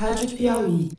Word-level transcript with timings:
Rádio 0.00 0.34
Piauí. 0.34 0.92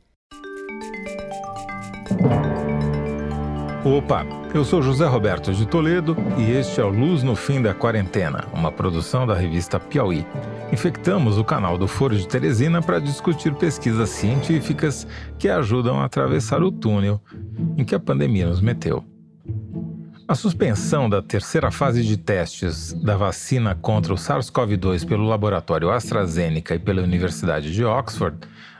Opa, 3.84 4.24
eu 4.54 4.64
sou 4.64 4.80
José 4.80 5.04
Roberto 5.08 5.52
de 5.52 5.66
Toledo 5.66 6.16
e 6.38 6.52
este 6.52 6.80
é 6.80 6.84
o 6.84 6.88
Luz 6.88 7.24
no 7.24 7.34
Fim 7.34 7.60
da 7.60 7.74
Quarentena, 7.74 8.44
uma 8.52 8.70
produção 8.70 9.26
da 9.26 9.34
revista 9.34 9.80
Piauí. 9.80 10.24
Infectamos 10.72 11.36
o 11.36 11.42
canal 11.42 11.76
do 11.76 11.88
Foro 11.88 12.16
de 12.16 12.28
Teresina 12.28 12.80
para 12.80 13.00
discutir 13.00 13.52
pesquisas 13.56 14.08
científicas 14.08 15.04
que 15.36 15.48
ajudam 15.48 15.98
a 15.98 16.04
atravessar 16.04 16.62
o 16.62 16.70
túnel 16.70 17.20
em 17.76 17.84
que 17.84 17.96
a 17.96 18.00
pandemia 18.00 18.46
nos 18.46 18.60
meteu. 18.60 19.04
A 20.32 20.34
suspensão 20.34 21.10
da 21.10 21.20
terceira 21.20 21.70
fase 21.70 22.02
de 22.02 22.16
testes 22.16 22.94
da 22.94 23.18
vacina 23.18 23.74
contra 23.74 24.14
o 24.14 24.16
SARS-CoV-2 24.16 25.06
pelo 25.06 25.28
laboratório 25.28 25.90
AstraZeneca 25.90 26.74
e 26.74 26.78
pela 26.78 27.02
Universidade 27.02 27.70
de 27.70 27.84
Oxford 27.84 28.38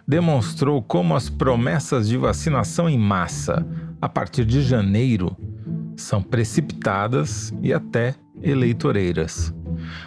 demonstrou 0.08 0.82
como 0.82 1.14
as 1.14 1.28
promessas 1.28 2.08
de 2.08 2.16
vacinação 2.16 2.88
em 2.88 2.96
massa 2.96 3.66
a 4.00 4.08
partir 4.08 4.46
de 4.46 4.62
janeiro 4.62 5.36
são 5.94 6.22
precipitadas 6.22 7.52
e 7.60 7.70
até 7.70 8.14
eleitoreiras. 8.42 9.54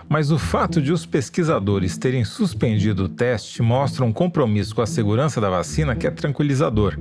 Mas 0.10 0.32
o 0.32 0.40
fato 0.40 0.82
de 0.82 0.92
os 0.92 1.06
pesquisadores 1.06 1.96
terem 1.96 2.26
suspendido 2.26 3.04
o 3.04 3.10
teste 3.10 3.62
mostra 3.62 4.04
um 4.04 4.12
compromisso 4.12 4.74
com 4.74 4.82
a 4.82 4.88
segurança 4.88 5.40
da 5.40 5.52
vacina 5.52 5.96
que 5.96 6.08
é 6.08 6.12
tranquilizador. 6.12 7.00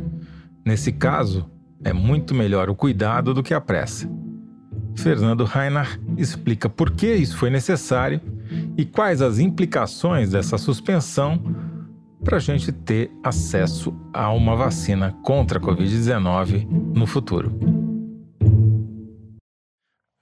Nesse 0.62 0.92
caso, 0.92 1.50
é 1.82 1.94
muito 1.94 2.34
melhor 2.34 2.68
o 2.68 2.74
cuidado 2.74 3.32
do 3.32 3.42
que 3.42 3.54
a 3.54 3.60
pressa. 3.60 4.06
Fernando 4.96 5.44
Reinhardt 5.44 6.00
explica 6.16 6.68
por 6.68 6.90
que 6.90 7.12
isso 7.14 7.36
foi 7.36 7.50
necessário 7.50 8.20
e 8.76 8.84
quais 8.84 9.20
as 9.20 9.38
implicações 9.38 10.30
dessa 10.30 10.56
suspensão 10.56 11.42
para 12.24 12.38
a 12.38 12.40
gente 12.40 12.72
ter 12.72 13.10
acesso 13.22 13.94
a 14.12 14.30
uma 14.32 14.56
vacina 14.56 15.12
contra 15.22 15.58
a 15.58 15.62
Covid-19 15.62 16.66
no 16.94 17.06
futuro. 17.06 17.52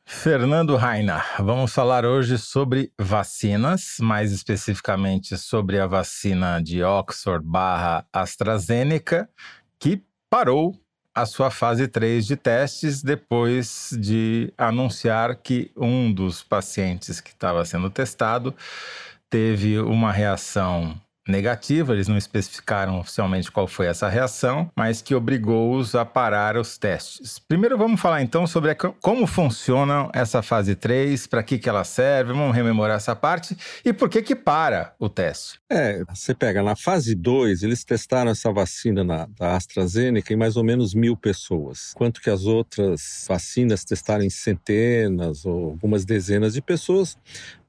Fernando 0.04 0.76
Rainer, 0.76 1.22
vamos 1.40 1.72
falar 1.72 2.04
hoje 2.04 2.38
sobre 2.38 2.92
vacinas, 2.98 3.96
mais 4.00 4.30
especificamente 4.30 5.36
sobre 5.36 5.80
a 5.80 5.86
vacina 5.86 6.60
de 6.60 6.82
Oxford 6.82 7.44
barra 7.44 8.04
AstraZeneca, 8.12 9.28
que 9.78 10.04
parou 10.28 10.81
a 11.14 11.26
sua 11.26 11.50
fase 11.50 11.86
3 11.86 12.26
de 12.26 12.36
testes 12.36 13.02
depois 13.02 13.90
de 13.98 14.52
anunciar 14.56 15.36
que 15.36 15.70
um 15.76 16.12
dos 16.12 16.42
pacientes 16.42 17.20
que 17.20 17.30
estava 17.30 17.64
sendo 17.64 17.90
testado 17.90 18.54
teve 19.28 19.78
uma 19.78 20.12
reação 20.12 20.98
negativa, 21.28 21.92
eles 21.92 22.08
não 22.08 22.16
especificaram 22.16 22.98
oficialmente 22.98 23.50
qual 23.50 23.66
foi 23.66 23.86
essa 23.86 24.08
reação, 24.08 24.70
mas 24.76 25.00
que 25.00 25.14
obrigou-os 25.14 25.94
a 25.94 26.04
parar 26.04 26.56
os 26.56 26.76
testes. 26.76 27.38
Primeiro 27.38 27.78
vamos 27.78 28.00
falar 28.00 28.22
então 28.22 28.46
sobre 28.46 28.74
como 29.00 29.26
funciona 29.26 30.08
essa 30.12 30.42
fase 30.42 30.74
3, 30.74 31.26
para 31.26 31.42
que, 31.42 31.58
que 31.58 31.68
ela 31.68 31.84
serve, 31.84 32.32
vamos 32.32 32.54
rememorar 32.54 32.96
essa 32.96 33.14
parte 33.14 33.56
e 33.84 33.92
por 33.92 34.08
que 34.08 34.22
que 34.22 34.34
para 34.34 34.94
o 34.98 35.08
teste. 35.08 35.60
É, 35.70 36.02
você 36.08 36.34
pega 36.34 36.62
na 36.62 36.74
fase 36.74 37.14
2, 37.14 37.62
eles 37.62 37.84
testaram 37.84 38.30
essa 38.30 38.52
vacina 38.52 39.04
na, 39.04 39.26
da 39.38 39.56
AstraZeneca 39.56 40.32
em 40.32 40.36
mais 40.36 40.56
ou 40.56 40.64
menos 40.64 40.94
mil 40.94 41.16
pessoas, 41.16 41.92
quanto 41.94 42.20
que 42.20 42.30
as 42.30 42.44
outras 42.44 43.26
vacinas 43.28 43.84
testaram 43.84 44.24
em 44.24 44.30
centenas 44.30 45.44
ou 45.44 45.70
algumas 45.70 46.04
dezenas 46.04 46.54
de 46.54 46.62
pessoas. 46.62 47.16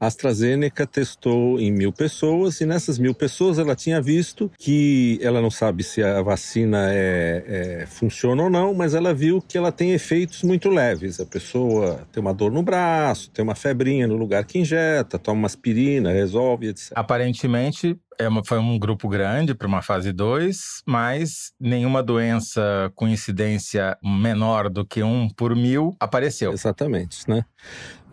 A 0.03 0.07
AstraZeneca 0.07 0.85
testou 0.85 1.57
em 1.57 1.71
mil 1.71 1.93
pessoas 1.93 2.59
e 2.59 2.65
nessas 2.65 2.99
mil 2.99 3.15
pessoas 3.15 3.57
ela 3.57 3.73
tinha 3.73 4.01
visto 4.01 4.51
que 4.59 5.17
ela 5.21 5.39
não 5.41 5.49
sabe 5.49 5.81
se 5.81 6.03
a 6.03 6.21
vacina 6.21 6.91
é, 6.91 7.43
é, 7.47 7.85
funciona 7.85 8.43
ou 8.43 8.49
não, 8.49 8.73
mas 8.73 8.93
ela 8.93 9.13
viu 9.13 9.41
que 9.41 9.57
ela 9.57 9.71
tem 9.71 9.93
efeitos 9.93 10.43
muito 10.43 10.67
leves. 10.67 11.21
A 11.21 11.25
pessoa 11.25 12.05
tem 12.11 12.19
uma 12.19 12.33
dor 12.33 12.51
no 12.51 12.61
braço, 12.61 13.31
tem 13.31 13.43
uma 13.43 13.55
febrinha 13.55 14.05
no 14.05 14.17
lugar 14.17 14.43
que 14.43 14.59
injeta, 14.59 15.17
toma 15.17 15.39
uma 15.39 15.45
aspirina, 15.45 16.11
resolve, 16.11 16.67
etc. 16.67 16.91
Aparentemente, 16.95 17.97
é 18.19 18.27
uma, 18.27 18.43
foi 18.43 18.59
um 18.59 18.77
grupo 18.77 19.07
grande 19.07 19.55
para 19.55 19.67
uma 19.67 19.81
fase 19.81 20.11
2, 20.11 20.83
mas 20.85 21.53
nenhuma 21.57 22.03
doença 22.03 22.91
com 22.93 23.07
incidência 23.07 23.97
menor 24.03 24.69
do 24.69 24.85
que 24.85 25.01
um 25.01 25.29
por 25.29 25.55
mil 25.55 25.95
apareceu. 25.97 26.51
Exatamente, 26.51 27.29
né? 27.29 27.45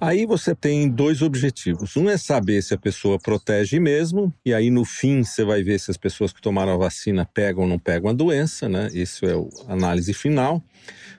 Aí 0.00 0.24
você 0.24 0.54
tem 0.54 0.88
dois 0.88 1.20
objetivos. 1.20 1.96
Um 1.96 2.08
é 2.08 2.16
saber 2.16 2.62
se 2.62 2.72
a 2.72 2.78
pessoa 2.78 3.18
protege 3.18 3.78
mesmo, 3.78 4.32
e 4.44 4.54
aí 4.54 4.70
no 4.70 4.84
fim 4.84 5.22
você 5.22 5.44
vai 5.44 5.62
ver 5.62 5.78
se 5.78 5.90
as 5.90 5.96
pessoas 5.96 6.32
que 6.32 6.40
tomaram 6.40 6.72
a 6.72 6.76
vacina 6.76 7.28
pegam 7.34 7.64
ou 7.64 7.68
não 7.68 7.78
pegam 7.78 8.10
a 8.10 8.14
doença, 8.14 8.68
né? 8.68 8.88
Isso 8.94 9.26
é 9.26 9.34
a 9.68 9.72
análise 9.74 10.14
final. 10.14 10.62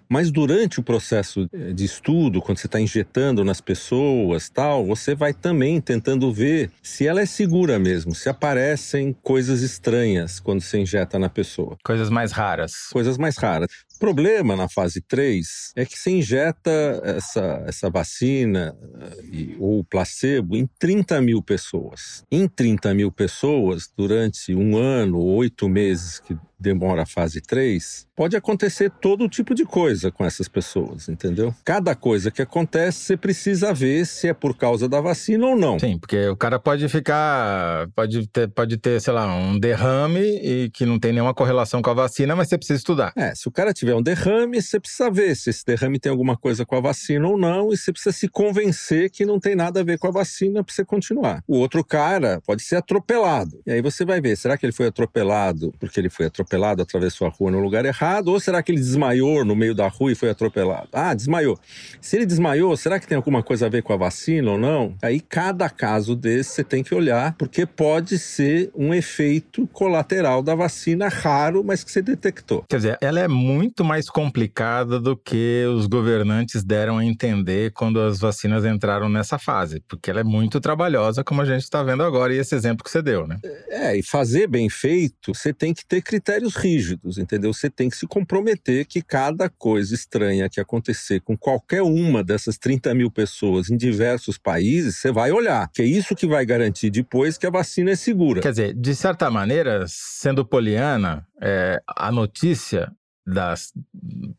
Mas 0.10 0.30
durante 0.30 0.78
o 0.78 0.84
processo 0.84 1.48
eh, 1.54 1.72
de 1.72 1.86
estudo, 1.86 2.42
quando 2.42 2.58
você 2.58 2.68
está 2.68 2.82
injetando 2.82 3.46
nas 3.46 3.62
pessoas, 3.62 4.50
tal, 4.50 4.86
você 4.86 5.16
vai 5.16 5.34
também 5.34 5.80
tentando 5.80 6.34
ver 6.34 6.70
se 6.84 7.08
ela 7.08 7.22
é 7.22 7.26
segura 7.26 7.80
mesmo, 7.80 8.14
se 8.14 8.28
aparecem 8.28 9.16
coisas 9.24 9.62
estranhas 9.62 10.38
quando 10.38 10.60
você 10.60 10.80
injeta 10.80 11.18
na 11.18 11.30
pessoa. 11.30 11.78
Coisas 11.82 12.10
mais 12.10 12.34
raras. 12.34 12.88
Coisas 12.92 13.18
mais 13.18 13.38
raras. 13.38 13.70
O 14.02 14.04
problema 14.04 14.56
na 14.56 14.68
fase 14.68 15.00
3 15.00 15.74
é 15.76 15.86
que 15.86 15.96
você 15.96 16.10
injeta 16.10 16.72
essa, 17.04 17.64
essa 17.68 17.88
vacina 17.88 18.76
eh, 19.00 19.56
ou 19.60 19.84
placebo 19.84 20.58
em 20.58 20.68
30 20.80 21.22
mil 21.22 21.40
pessoas. 21.40 22.24
Em 22.32 22.48
30 22.48 22.96
mil 22.96 23.12
pessoas, 23.12 23.88
durante 23.96 24.56
um 24.56 24.76
ano, 24.76 25.24
oito 25.24 25.70
meses 25.70 26.20
que 26.20 26.36
demora 26.62 27.04
a 27.04 27.06
fase 27.06 27.42
3, 27.42 28.08
pode 28.16 28.38
acontecer 28.38 28.92
todo 29.02 29.28
tipo 29.28 29.56
de 29.56 29.66
coisa 29.66 30.12
com 30.12 30.24
essas 30.24 30.48
pessoas, 30.48 31.10
entendeu? 31.10 31.54
Cada 31.66 31.96
coisa 31.96 32.30
que 32.30 32.42
acontece, 32.42 33.00
você 33.00 33.18
precisa 33.18 33.74
ver 33.74 34.06
se 34.06 34.28
é 34.28 34.34
por 34.34 34.56
causa 34.56 34.88
da 34.88 35.02
vacina 35.02 35.48
ou 35.48 35.56
não. 35.56 35.80
Sim, 35.80 35.98
porque 35.98 36.28
o 36.28 36.36
cara 36.36 36.60
pode 36.60 36.88
ficar, 36.88 37.88
pode 37.96 38.28
ter, 38.28 38.48
pode 38.50 38.78
ter, 38.78 39.02
sei 39.02 39.12
lá, 39.12 39.36
um 39.36 39.58
derrame 39.58 40.22
e 40.22 40.70
que 40.70 40.86
não 40.86 41.00
tem 41.00 41.12
nenhuma 41.12 41.34
correlação 41.34 41.82
com 41.82 41.90
a 41.90 41.94
vacina, 41.96 42.36
mas 42.36 42.48
você 42.48 42.58
precisa 42.58 42.78
estudar. 42.78 43.12
É, 43.16 43.34
se 43.34 43.48
o 43.48 43.52
cara 43.52 43.74
tiver 43.74 43.96
um 43.96 44.04
derrame, 44.04 44.62
você 44.62 44.80
precisa 44.80 45.10
ver 45.10 45.36
se 45.36 45.50
esse 45.50 45.66
derrame 45.66 46.00
tem 46.00 46.12
alguma 46.12 46.38
coisa 46.38 46.64
com 46.64 46.76
a 46.76 46.82
vacina 46.82 47.28
ou 47.28 47.38
não, 47.38 47.74
e 47.74 47.78
você 47.78 47.92
precisa 47.92 48.16
se 48.16 48.28
convencer 48.28 49.10
que 49.10 49.26
não 49.26 49.40
tem 49.40 49.56
nada 49.56 49.80
a 49.80 49.84
ver 49.84 49.98
com 49.98 50.08
a 50.08 50.12
vacina 50.12 50.64
para 50.64 50.74
você 50.74 50.86
continuar. 50.86 51.44
O 51.48 51.58
outro 51.58 51.84
cara 51.84 52.40
pode 52.46 52.62
ser 52.62 52.76
atropelado. 52.76 53.60
E 53.66 53.72
aí 53.72 53.82
você 53.82 54.06
vai 54.06 54.22
ver, 54.22 54.38
será 54.38 54.56
que 54.58 54.66
ele 54.66 54.74
foi 54.74 54.88
atropelado 54.88 55.74
porque 55.80 56.00
ele 56.00 56.10
foi 56.10 56.28
atropelado 56.28 56.51
atropelado, 56.52 56.82
atravessou 56.82 57.28
a 57.28 57.30
rua 57.30 57.52
no 57.52 57.60
lugar 57.60 57.86
errado? 57.86 58.30
Ou 58.30 58.40
será 58.40 58.62
que 58.62 58.72
ele 58.72 58.80
desmaiou 58.80 59.46
no 59.46 59.56
meio 59.56 59.74
da 59.74 59.88
rua 59.88 60.12
e 60.12 60.16
foi 60.16 60.30
atropelado? 60.30 60.90
Ah, 60.92 61.14
desmaiou. 61.14 61.58
Se 62.02 62.18
ele 62.18 62.26
desmaiou, 62.26 62.76
será 62.76 63.00
que 63.00 63.08
tem 63.08 63.16
alguma 63.16 63.42
coisa 63.42 63.68
a 63.68 63.70
ver 63.70 63.84
com 63.84 63.94
a 63.94 63.98
vacina 63.98 64.52
ou 64.52 64.58
não? 64.58 64.96
Aí 65.02 65.20
cada 65.20 65.70
caso 65.70 66.16
desse 66.16 66.52
você 66.52 66.64
tem 66.64 66.84
que 66.84 66.94
olhar, 66.94 67.36
porque 67.38 67.66
pode 67.66 68.18
ser 68.20 68.70
um 68.76 68.94
efeito 68.94 69.68
colateral 69.68 70.44
da 70.44 70.56
vacina 70.56 71.08
raro, 71.08 71.64
mas 71.64 71.84
que 71.84 71.92
você 71.92 72.02
detectou. 72.02 72.66
Quer 72.70 72.78
dizer, 72.78 72.98
ela 73.02 73.20
é 73.20 73.28
muito 73.28 73.84
mais 73.84 74.10
complicada 74.10 75.00
do 75.00 75.16
que 75.16 75.64
os 75.74 75.86
governantes 75.88 76.64
deram 76.64 76.98
a 76.98 77.06
entender 77.06 77.72
quando 77.72 78.00
as 78.00 78.20
vacinas 78.20 78.66
entraram 78.66 79.08
nessa 79.08 79.38
fase, 79.38 79.82
porque 79.88 80.10
ela 80.10 80.20
é 80.20 80.24
muito 80.24 80.60
trabalhosa, 80.60 81.24
como 81.24 81.42
a 81.42 81.46
gente 81.46 81.64
está 81.64 81.82
vendo 81.84 82.04
agora, 82.04 82.34
e 82.34 82.38
esse 82.38 82.56
exemplo 82.56 82.84
que 82.84 82.92
você 82.92 83.02
deu, 83.02 83.28
né? 83.28 83.38
É, 83.70 83.96
e 83.96 84.04
fazer 84.04 84.48
bem 84.48 84.70
feito, 84.70 85.34
você 85.34 85.54
tem 85.54 85.74
que 85.74 85.86
ter 85.86 86.02
critérios 86.02 86.41
critérios 86.42 86.56
rígidos, 86.56 87.18
entendeu? 87.18 87.54
Você 87.54 87.70
tem 87.70 87.90
que 87.90 87.96
se 87.96 88.08
comprometer 88.08 88.86
que 88.86 89.02
cada 89.02 89.50
coisa 89.50 89.94
estranha 89.94 90.50
que 90.50 90.60
acontecer 90.60 91.22
com 91.22 91.38
qualquer 91.38 91.82
uma 91.82 92.24
dessas 92.24 92.58
30 92.58 92.94
mil 92.96 93.12
pessoas 93.12 93.70
em 93.70 93.78
diversos 93.78 94.38
países, 94.38 94.98
você 94.98 95.12
vai 95.12 95.32
olhar, 95.32 95.70
que 95.72 95.82
é 95.82 95.86
isso 95.86 96.16
que 96.16 96.28
vai 96.28 96.46
garantir 96.46 96.90
depois 96.90 97.38
que 97.38 97.46
a 97.46 97.52
vacina 97.52 97.92
é 97.92 97.96
segura. 97.96 98.42
Quer 98.42 98.52
dizer, 98.52 98.74
de 98.74 98.96
certa 98.96 99.30
maneira, 99.30 99.86
sendo 99.88 100.46
poliana, 100.46 101.26
é, 101.42 101.82
a 101.88 102.12
notícia 102.12 102.92
das, 103.26 103.72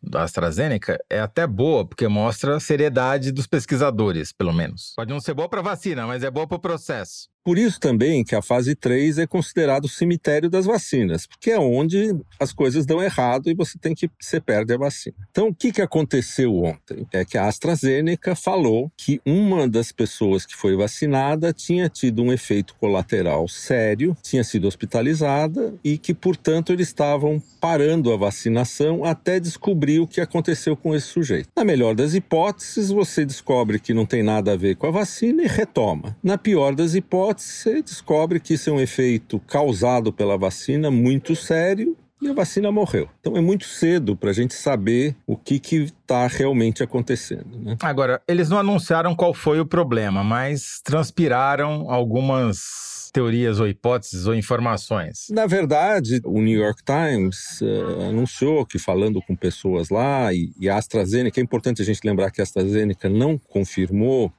da 0.02 0.24
AstraZeneca 0.24 0.98
é 1.08 1.20
até 1.20 1.46
boa, 1.46 1.86
porque 1.86 2.08
mostra 2.08 2.56
a 2.56 2.60
seriedade 2.60 3.30
dos 3.30 3.46
pesquisadores, 3.46 4.32
pelo 4.32 4.52
menos. 4.52 4.92
Pode 4.96 5.10
não 5.10 5.20
ser 5.20 5.34
boa 5.34 5.48
para 5.48 5.62
vacina, 5.62 6.06
mas 6.06 6.24
é 6.24 6.30
boa 6.30 6.46
para 6.46 6.56
o 6.56 6.60
processo. 6.60 7.31
Por 7.44 7.58
isso 7.58 7.80
também 7.80 8.22
que 8.22 8.36
a 8.36 8.42
fase 8.42 8.74
3 8.74 9.18
é 9.18 9.26
considerado 9.26 9.86
o 9.86 9.88
cemitério 9.88 10.48
das 10.48 10.64
vacinas, 10.64 11.26
porque 11.26 11.50
é 11.50 11.58
onde 11.58 12.14
as 12.38 12.52
coisas 12.52 12.86
dão 12.86 13.02
errado 13.02 13.50
e 13.50 13.54
você 13.54 13.76
tem 13.78 13.94
que 13.94 14.08
você 14.20 14.40
perde 14.40 14.72
a 14.72 14.78
vacina. 14.78 15.16
Então, 15.30 15.48
o 15.48 15.54
que, 15.54 15.72
que 15.72 15.82
aconteceu 15.82 16.54
ontem? 16.62 17.06
É 17.12 17.24
que 17.24 17.36
a 17.36 17.48
AstraZeneca 17.48 18.36
falou 18.36 18.92
que 18.96 19.20
uma 19.26 19.68
das 19.68 19.90
pessoas 19.90 20.46
que 20.46 20.54
foi 20.54 20.76
vacinada 20.76 21.52
tinha 21.52 21.88
tido 21.88 22.22
um 22.22 22.32
efeito 22.32 22.76
colateral 22.76 23.48
sério, 23.48 24.16
tinha 24.22 24.44
sido 24.44 24.68
hospitalizada 24.68 25.74
e 25.82 25.98
que, 25.98 26.14
portanto, 26.14 26.72
eles 26.72 26.88
estavam 26.88 27.42
parando 27.60 28.12
a 28.12 28.16
vacinação 28.16 29.04
até 29.04 29.40
descobrir 29.40 29.98
o 29.98 30.06
que 30.06 30.20
aconteceu 30.20 30.76
com 30.76 30.94
esse 30.94 31.08
sujeito. 31.08 31.48
Na 31.56 31.64
melhor 31.64 31.94
das 31.94 32.14
hipóteses, 32.14 32.90
você 32.90 33.24
descobre 33.24 33.80
que 33.80 33.92
não 33.92 34.06
tem 34.06 34.22
nada 34.22 34.52
a 34.52 34.56
ver 34.56 34.76
com 34.76 34.86
a 34.86 34.90
vacina 34.90 35.42
e 35.42 35.48
retoma. 35.48 36.16
Na 36.22 36.38
pior 36.38 36.74
das 36.74 36.94
hipóteses, 36.94 37.31
hipótese, 37.32 37.48
você 37.48 37.82
descobre 37.82 38.40
que 38.40 38.54
isso 38.54 38.70
é 38.70 38.72
um 38.72 38.80
efeito 38.80 39.40
causado 39.40 40.12
pela 40.12 40.36
vacina 40.36 40.90
muito 40.90 41.34
sério 41.34 41.96
e 42.20 42.28
a 42.28 42.32
vacina 42.32 42.70
morreu. 42.70 43.08
Então 43.20 43.36
é 43.36 43.40
muito 43.40 43.64
cedo 43.64 44.16
para 44.16 44.30
a 44.30 44.32
gente 44.32 44.54
saber 44.54 45.16
o 45.26 45.36
que 45.36 45.54
está 45.56 46.26
realmente 46.28 46.82
acontecendo. 46.82 47.58
Né? 47.58 47.76
Agora, 47.82 48.22
eles 48.28 48.48
não 48.48 48.58
anunciaram 48.58 49.14
qual 49.14 49.34
foi 49.34 49.58
o 49.58 49.66
problema, 49.66 50.22
mas 50.22 50.80
transpiraram 50.84 51.90
algumas 51.90 52.92
teorias 53.12 53.60
ou 53.60 53.68
hipóteses 53.68 54.26
ou 54.26 54.34
informações? 54.34 55.26
Na 55.30 55.46
verdade, 55.46 56.20
o 56.24 56.40
New 56.40 56.58
York 56.58 56.82
Times 56.82 57.60
uh, 57.60 58.08
anunciou 58.08 58.64
que 58.64 58.78
falando 58.78 59.20
com 59.20 59.36
pessoas 59.36 59.90
lá 59.90 60.32
e, 60.32 60.50
e 60.58 60.68
a 60.68 60.76
AstraZeneca, 60.76 61.38
é 61.38 61.42
importante 61.42 61.82
a 61.82 61.84
gente 61.84 62.00
lembrar 62.04 62.30
que 62.30 62.40
a 62.40 62.44
AstraZeneca 62.44 63.08
não 63.08 63.36
confirmou 63.36 64.32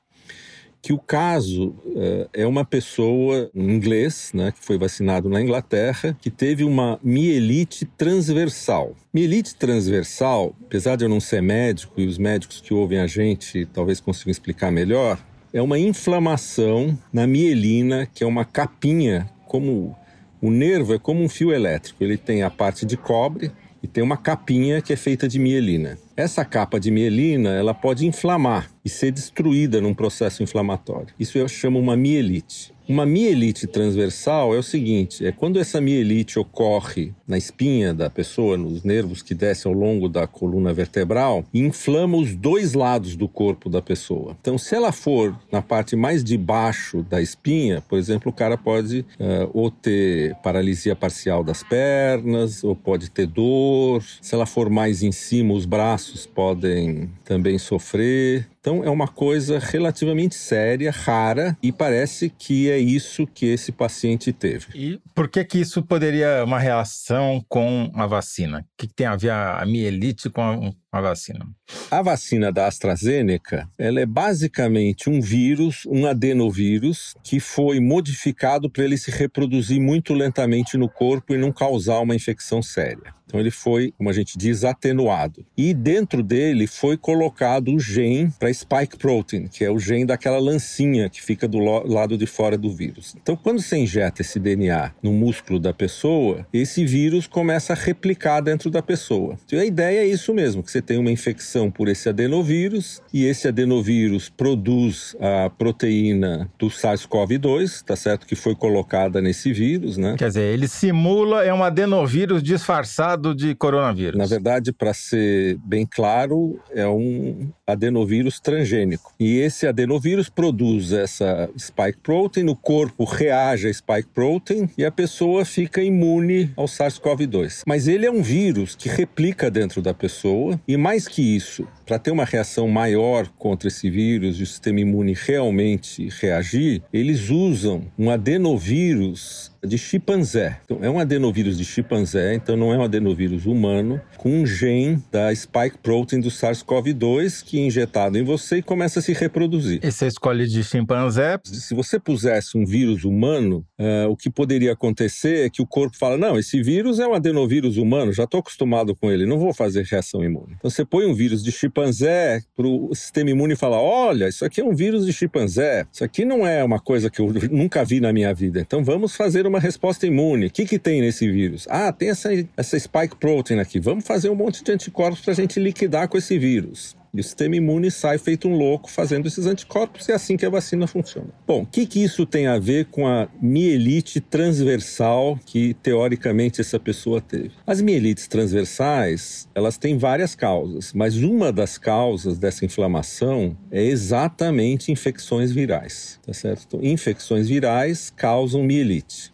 que 0.84 0.92
o 0.92 1.00
caso 1.00 1.70
uh, 1.70 2.30
é 2.34 2.46
uma 2.46 2.66
pessoa, 2.66 3.50
um 3.56 3.70
inglês, 3.70 4.32
né, 4.34 4.52
que 4.52 4.64
foi 4.64 4.78
vacinado 4.78 5.30
na 5.30 5.42
Inglaterra, 5.42 6.16
que 6.22 6.30
teve 6.30 6.66
uma 6.66 7.00
mielite 7.02 7.86
transversal. 7.86 8.94
Mielite 9.14 9.56
transversal, 9.56 10.54
apesar 10.62 10.98
de 10.98 11.06
eu 11.06 11.10
não 11.10 11.22
ser 11.22 11.42
médico 11.42 12.02
e 12.02 12.06
os 12.06 12.18
médicos 12.18 12.60
que 12.60 12.74
ouvem 12.74 13.00
a 13.00 13.08
gente 13.08 13.66
talvez 13.68 14.02
consigam 14.02 14.32
explicar 14.32 14.74
melhor, 14.74 15.18
é 15.54 15.62
uma 15.62 15.80
inflamação 15.80 17.00
na 17.14 17.26
mielina, 17.26 18.06
que 18.14 18.22
é 18.22 18.28
uma 18.28 18.44
capinha, 18.44 19.30
como 19.48 19.96
o 20.42 20.52
nervo 20.52 20.94
é 20.94 21.00
como 21.00 21.24
um 21.24 21.30
fio 21.30 21.54
elétrico. 21.54 22.04
Ele 22.04 22.18
tem 22.18 22.44
a 22.44 22.50
parte 22.50 22.86
de 22.86 22.98
cobre 22.98 23.54
e 23.82 23.88
tem 23.88 24.04
uma 24.04 24.18
capinha 24.18 24.82
que 24.82 24.92
é 24.92 24.98
feita 24.98 25.30
de 25.30 25.40
mielina. 25.40 25.98
Essa 26.16 26.46
capa 26.46 26.80
de 26.80 26.92
mielina, 26.92 27.50
ela 27.50 27.74
pode 27.74 28.06
inflamar 28.06 28.70
e 28.86 28.90
ser 28.90 29.12
destruída 29.12 29.82
num 29.82 29.96
processo 29.96 30.44
inflamatório. 30.44 31.14
Isso 31.20 31.40
eu 31.40 31.48
chamo 31.48 31.80
uma 31.80 31.98
mielite. 31.98 32.73
Uma 32.88 33.06
mielite 33.06 33.66
transversal 33.66 34.54
é 34.54 34.58
o 34.58 34.64
seguinte: 34.64 35.26
é 35.26 35.32
quando 35.32 35.60
essa 35.60 35.80
mielite 35.80 36.38
ocorre 36.38 37.14
na 37.28 37.38
espinha 37.38 37.94
da 37.94 38.10
pessoa, 38.10 38.58
nos 38.58 38.84
nervos 38.84 39.22
que 39.22 39.34
descem 39.34 39.72
ao 39.72 39.78
longo 39.78 40.10
da 40.10 40.28
coluna 40.28 40.74
vertebral, 40.74 41.46
e 41.54 41.60
inflama 41.60 42.18
os 42.18 42.36
dois 42.36 42.74
lados 42.74 43.16
do 43.16 43.28
corpo 43.28 43.70
da 43.70 43.82
pessoa. 43.82 44.36
Então, 44.42 44.58
se 44.58 44.76
ela 44.76 44.92
for 44.92 45.38
na 45.52 45.62
parte 45.62 45.96
mais 45.96 46.24
de 46.24 46.38
baixo 46.38 47.04
da 47.04 47.22
espinha, 47.22 47.82
por 47.88 47.98
exemplo, 47.98 48.30
o 48.30 48.36
cara 48.36 48.58
pode 48.58 49.00
uh, 49.20 49.50
ou 49.54 49.72
ter 49.72 50.36
paralisia 50.44 50.96
parcial 50.96 51.44
das 51.44 51.64
pernas, 51.64 52.64
ou 52.64 52.76
pode 52.76 53.10
ter 53.10 53.28
dor. 53.28 54.04
Se 54.22 54.36
ela 54.36 54.46
for 54.46 54.70
mais 54.70 55.02
em 55.04 55.12
cima, 55.12 55.54
os 55.54 55.66
braços 55.66 56.26
podem 56.26 57.10
também 57.24 57.58
sofrer. 57.58 58.48
Então 58.64 58.82
é 58.82 58.90
uma 58.90 59.10
coisa 59.10 59.60
relativamente 59.60 60.36
séria, 60.36 60.90
rara 60.90 61.58
e 61.62 61.70
parece 61.70 62.30
que 62.30 62.70
é 62.70 62.78
isso 62.78 63.28
que 63.28 63.46
esse 63.48 63.74
paciente 63.74 64.32
teve. 64.32 64.68
E 64.74 65.02
por 65.14 65.28
que 65.28 65.44
que 65.44 65.60
isso 65.60 65.84
poderia 65.84 66.46
uma 66.46 66.58
relação 66.58 67.44
com 67.50 67.92
a 67.94 68.08
vacina? 68.08 68.60
O 68.60 68.66
que, 68.78 68.88
que 68.88 68.94
tem 68.94 69.06
a 69.06 69.18
ver 69.18 69.32
a 69.32 69.66
mielite 69.66 70.30
com 70.30 70.42
a, 70.42 70.98
a 70.98 71.02
vacina? 71.02 71.46
A 71.92 72.02
vacina 72.02 72.54
da 72.54 72.66
AstraZeneca, 72.66 73.70
ela 73.78 74.00
é 74.00 74.06
basicamente 74.06 75.10
um 75.10 75.20
vírus, 75.20 75.84
um 75.86 76.06
adenovírus, 76.06 77.16
que 77.22 77.42
foi 77.42 77.82
modificado 77.82 78.70
para 78.70 78.86
ele 78.86 78.98
se 78.98 79.12
reproduzir 79.12 79.82
muito 79.82 80.14
lentamente 80.14 80.78
no 80.78 80.88
corpo 80.88 81.34
e 81.34 81.38
não 81.38 81.52
causar 81.52 82.00
uma 82.00 82.16
infecção 82.16 82.62
séria. 82.62 83.14
Então 83.34 83.42
ele 83.42 83.50
foi, 83.50 83.92
como 83.98 84.12
a 84.12 84.14
gente 84.14 84.38
diz, 84.38 84.64
atenuado. 84.64 85.44
E 85.58 85.74
dentro 85.74 86.22
dele 86.22 86.68
foi 86.68 86.96
colocado 86.96 87.74
o 87.74 87.80
gene 87.80 88.32
para 88.38 88.52
spike 88.54 88.98
protein, 88.98 89.48
que 89.48 89.64
é 89.64 89.72
o 89.72 89.80
gene 89.80 90.06
daquela 90.06 90.40
lancinha 90.40 91.10
que 91.10 91.22
fica 91.22 91.48
do 91.48 91.60
lado 91.60 92.18
de 92.18 92.26
fora 92.26 92.58
do 92.58 92.70
vírus. 92.70 93.16
Então 93.22 93.36
quando 93.36 93.62
você 93.62 93.78
injeta 93.78 94.22
esse 94.22 94.40
DNA 94.40 94.92
no 95.02 95.12
músculo 95.12 95.60
da 95.60 95.74
pessoa, 95.74 96.46
esse 96.54 96.86
vírus 96.86 97.28
começa 97.28 97.74
a 97.74 97.76
replicar 97.76 98.42
dentro 98.42 98.70
da 98.70 98.82
pessoa. 98.82 99.38
Então 99.46 99.60
a 99.60 99.66
ideia 99.66 100.00
é 100.00 100.06
isso 100.06 100.34
mesmo, 100.34 100.64
que 100.64 100.72
você 100.72 100.82
tem 100.82 100.98
uma 100.98 101.12
infecção 101.12 101.72
por 101.72 101.88
esse 101.88 102.10
adenovírus 102.10 103.02
e 103.14 103.26
esse 103.26 103.48
adenovírus 103.48 104.30
produz 104.30 105.16
a 105.20 105.50
proteína 105.50 106.50
do 106.58 106.68
SARS-CoV-2, 106.68 107.84
tá 107.84 107.96
certo 107.96 108.26
que 108.26 108.36
foi 108.36 108.56
colocada 108.56 109.22
nesse 109.22 109.52
vírus, 109.52 109.98
né? 109.98 110.16
Quer 110.18 110.28
dizer, 110.28 110.54
ele 110.54 110.68
simula 110.68 111.44
é 111.44 111.54
um 111.54 111.64
adenovírus 111.64 112.44
disfarçado 112.44 113.36
de 113.36 113.56
coronavírus? 113.56 114.18
Na 114.18 114.26
verdade, 114.26 114.72
para 114.72 114.94
ser 114.94 115.58
bem 115.64 115.86
claro, 115.90 116.60
é 116.72 116.88
um 116.88 117.50
adenovírus 117.66 118.40
transgênico. 118.44 119.14
E 119.20 119.40
esse 119.40 119.66
adenovírus 119.66 120.30
produz 120.30 120.92
essa 120.92 121.50
spike 121.58 122.00
protein, 122.04 122.50
o 122.50 122.56
corpo 122.56 123.06
reage 123.06 123.68
a 123.68 123.74
spike 123.74 124.10
protein 124.14 124.70
e 124.78 124.86
a 124.86 124.92
pessoa 124.92 125.46
fica 125.46 125.82
imune 125.82 126.52
ao 126.56 126.66
SARS-CoV-2. 126.66 127.62
Mas 127.66 127.88
ele 127.88 128.06
é 128.06 128.12
um 128.12 128.22
vírus 128.22 128.76
que 128.76 128.90
replica 128.90 129.50
dentro 129.50 129.82
da 129.82 129.94
pessoa 129.94 130.60
e 130.68 130.76
mais 130.76 131.08
que 131.08 131.36
isso, 131.36 131.68
para 131.86 131.98
ter 131.98 132.12
uma 132.12 132.26
reação 132.26 132.68
maior 132.68 133.28
contra 133.40 133.70
esse 133.70 133.90
vírus 133.90 134.40
e 134.40 134.44
o 134.44 134.48
sistema 134.48 134.82
imune 134.82 135.14
realmente 135.14 136.10
reagir, 136.20 136.82
eles 136.92 137.30
usam 137.30 137.86
um 137.98 138.10
adenovírus 138.10 139.53
de 139.66 139.78
chimpanzé. 139.78 140.60
Então, 140.66 140.80
é 140.82 140.90
um 140.90 141.00
adenovírus 141.00 141.58
de 141.58 141.66
chimpanzé, 141.66 142.34
então 142.36 142.56
não 142.56 142.74
é 142.74 142.78
um 142.78 142.84
adenovírus 142.84 143.46
humano, 143.46 144.02
com 144.18 144.42
um 144.42 144.46
gene 144.46 145.02
da 145.12 145.34
spike 145.34 145.78
protein 145.82 146.20
do 146.20 146.30
SARS-CoV-2 146.30 147.44
que 147.44 147.60
é 147.60 147.66
injetado 147.66 148.18
em 148.18 148.24
você 148.24 148.58
e 148.58 148.62
começa 148.62 149.00
a 149.00 149.02
se 149.02 149.14
reproduzir. 149.14 149.80
E 149.84 149.92
você 149.92 150.08
escolhe 150.08 150.48
de 150.48 150.64
chimpanzé? 150.64 151.40
Se 151.44 151.74
você 151.74 152.00
pusesse 152.00 152.58
um 152.58 152.66
vírus 152.66 153.04
humano, 153.04 153.66
uh, 153.84 154.10
o 154.10 154.16
que 154.16 154.30
poderia 154.30 154.72
acontecer 154.74 155.46
é 155.46 155.50
que 155.50 155.62
o 155.62 155.68
corpo 155.68 155.98
fala: 155.98 156.18
não, 156.18 156.38
esse 156.38 156.62
vírus 156.62 157.00
é 157.00 157.08
um 157.08 157.14
adenovírus 157.14 157.78
humano, 157.78 158.14
já 158.14 158.24
estou 158.24 158.40
acostumado 158.40 158.96
com 158.96 159.12
ele, 159.12 159.26
não 159.26 159.38
vou 159.38 159.54
fazer 159.54 159.84
reação 159.84 160.24
imune. 160.24 160.56
Então 160.58 160.70
você 160.70 160.86
põe 160.86 161.06
um 161.06 161.14
vírus 161.14 161.44
de 161.44 161.52
chimpanzé 161.52 162.42
para 162.56 162.68
o 162.68 162.94
sistema 162.96 163.30
imune 163.30 163.56
falar: 163.56 163.82
olha, 163.82 164.28
isso 164.28 164.46
aqui 164.46 164.62
é 164.62 164.64
um 164.64 164.74
vírus 164.76 165.06
de 165.06 165.14
chimpanzé, 165.14 165.86
isso 165.92 166.04
aqui 166.04 166.26
não 166.26 166.48
é 166.48 166.64
uma 166.64 166.80
coisa 166.80 167.10
que 167.10 167.20
eu 167.20 167.32
nunca 167.52 167.84
vi 167.84 168.00
na 168.00 168.14
minha 168.14 168.34
vida, 168.34 168.60
então 168.60 168.84
vamos 168.84 169.16
fazer 169.16 169.46
uma 169.46 169.60
resposta 169.60 170.08
imune. 170.08 170.48
O 170.48 170.52
que, 170.52 170.66
que 170.66 170.80
tem 170.80 171.02
nesse 171.02 171.30
vírus? 171.30 171.68
Ah, 171.70 171.92
tem 171.92 172.10
essa, 172.10 172.30
essa 172.56 172.80
spike 172.80 173.16
protein 173.18 173.60
aqui. 173.60 173.80
Vamos 173.80 174.06
fazer 174.06 174.30
um 174.30 174.36
monte 174.36 174.64
de 174.64 174.72
anticorpos 174.72 175.22
para 175.22 175.34
a 175.34 175.36
gente 175.36 175.60
liquidar 175.60 176.08
com 176.08 176.18
esse 176.18 176.38
vírus. 176.38 176.96
E 177.14 177.20
o 177.20 177.24
sistema 177.24 177.56
imune 177.56 177.92
sai 177.92 178.18
feito 178.18 178.48
um 178.48 178.58
louco 178.58 178.90
fazendo 178.90 179.28
esses 179.28 179.46
anticorpos, 179.46 180.08
e 180.08 180.12
é 180.12 180.16
assim 180.16 180.36
que 180.36 180.46
a 180.46 180.50
vacina 180.50 180.88
funciona. 180.88 181.28
Bom, 181.46 181.62
o 181.62 181.66
que, 181.66 181.86
que 181.86 182.04
isso 182.04 182.26
tem 182.26 182.48
a 182.48 182.58
ver 182.58 182.86
com 182.86 183.08
a 183.08 183.28
mielite 183.40 184.20
transversal 184.20 185.40
que, 185.46 185.76
teoricamente, 185.76 186.60
essa 186.60 186.80
pessoa 186.80 187.22
teve? 187.22 187.52
As 187.68 187.82
mielites 187.82 188.28
transversais, 188.28 189.48
elas 189.54 189.78
têm 189.78 189.96
várias 189.96 190.34
causas, 190.34 190.92
mas 190.92 191.16
uma 191.18 191.52
das 191.52 191.78
causas 191.78 192.40
dessa 192.40 192.66
inflamação 192.66 193.56
é 193.70 193.84
exatamente 193.84 194.92
infecções 194.92 195.52
virais, 195.52 196.20
tá 196.26 196.34
certo? 196.34 196.64
Então, 196.66 196.84
infecções 196.84 197.48
virais 197.48 198.12
causam 198.16 198.64
mielite. 198.64 199.32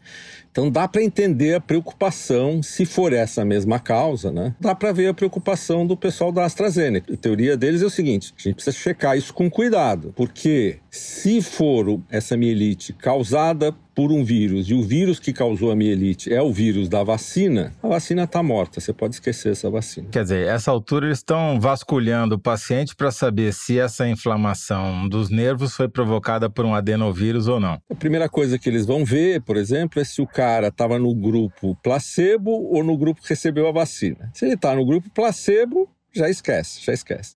Então 0.52 0.70
dá 0.70 0.88
para 0.88 1.04
entender 1.04 1.56
a 1.56 1.62
preocupação, 1.62 2.62
se 2.64 2.86
for 2.86 3.14
essa 3.14 3.46
mesma 3.46 3.80
causa, 3.80 4.32
né? 4.32 4.56
Dá 4.60 4.74
para 4.74 4.92
ver 4.92 5.08
a 5.08 5.14
preocupação 5.14 5.86
do 5.86 5.96
pessoal 5.96 6.32
da 6.32 6.46
AstraZeneca. 6.46 7.14
A 7.14 7.18
teoria 7.18 7.56
deles 7.56 7.82
é 7.82 7.86
o 7.86 7.90
seguinte: 7.90 8.34
a 8.38 8.42
gente 8.42 8.56
precisa 8.56 8.76
checar 8.76 9.18
isso 9.18 9.34
com 9.34 9.50
cuidado, 9.50 10.14
porque 10.16 10.78
se 10.92 11.42
for 11.42 12.02
essa 12.10 12.36
mielite 12.36 12.94
causada 12.94 13.74
por 13.94 14.12
um 14.12 14.24
vírus 14.24 14.70
e 14.70 14.74
o 14.74 14.82
vírus 14.82 15.20
que 15.20 15.34
causou 15.34 15.72
a 15.72 15.76
mielite 15.76 16.34
é 16.34 16.42
o 16.42 16.54
vírus 16.54 16.88
da 16.88 17.04
vacina, 17.04 17.74
a 17.84 17.88
vacina 17.88 18.24
está 18.24 18.42
morta. 18.42 18.80
Você 18.80 18.94
pode 18.94 19.16
esquecer 19.16 19.52
essa 19.52 19.70
vacina. 19.70 20.08
Quer 20.10 20.24
dizer, 20.24 20.48
essa 20.48 20.72
altura 20.72 21.08
eles 21.08 21.18
estão 21.18 21.60
vasculhando 21.60 22.36
o 22.36 22.40
paciente 22.40 22.96
para 22.96 23.12
saber 23.12 23.54
se 23.54 23.78
essa 23.78 24.08
inflamação 24.08 25.08
dos 25.10 25.30
nervos 25.30 25.76
foi 25.76 25.90
provocada 25.90 26.50
por 26.50 26.66
um 26.66 26.74
adenovírus 26.74 27.48
ou 27.48 27.60
não. 27.60 27.82
A 27.90 27.96
primeira 27.96 28.30
coisa 28.30 28.58
que 28.58 28.70
eles 28.70 28.86
vão 28.86 29.04
ver, 29.04 29.42
por 29.42 29.58
exemplo, 29.58 30.02
é 30.02 30.06
se 30.06 30.22
o 30.22 30.28
cara 30.28 30.68
estava 30.68 30.98
no 30.98 31.14
grupo 31.14 31.76
placebo 31.84 32.52
ou 32.52 32.84
no 32.84 32.98
grupo 32.98 33.22
que 33.22 33.30
recebeu 33.30 33.68
a 33.68 33.72
vacina. 33.72 34.32
Se 34.34 34.46
ele 34.46 34.54
está 34.54 34.74
no 34.74 34.86
grupo 34.86 35.10
placebo, 35.10 35.90
já 36.14 36.30
esquece, 36.30 36.82
já 36.82 36.94
esquece. 36.94 37.36